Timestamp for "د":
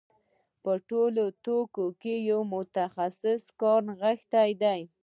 2.19-2.25